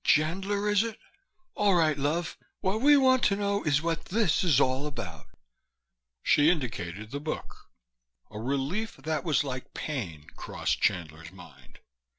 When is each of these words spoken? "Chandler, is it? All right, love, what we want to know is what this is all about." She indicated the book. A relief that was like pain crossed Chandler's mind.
"Chandler, 0.03 0.67
is 0.67 0.81
it? 0.81 0.99
All 1.53 1.75
right, 1.75 1.95
love, 1.95 2.35
what 2.61 2.81
we 2.81 2.97
want 2.97 3.21
to 3.25 3.35
know 3.35 3.61
is 3.63 3.83
what 3.83 4.05
this 4.05 4.43
is 4.43 4.59
all 4.59 4.87
about." 4.87 5.27
She 6.23 6.49
indicated 6.49 7.11
the 7.11 7.19
book. 7.19 7.69
A 8.31 8.39
relief 8.39 8.95
that 8.95 9.23
was 9.23 9.43
like 9.43 9.75
pain 9.75 10.25
crossed 10.35 10.81
Chandler's 10.81 11.31
mind. 11.31 11.81